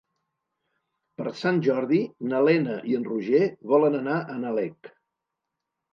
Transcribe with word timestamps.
Per 1.19 1.33
Sant 1.41 1.59
Jordi 1.67 2.01
na 2.31 2.41
Lena 2.47 2.79
i 2.93 2.97
en 3.01 3.07
Roger 3.11 3.43
volen 3.75 3.99
anar 4.03 4.19
a 4.37 4.43
Nalec. 4.47 4.95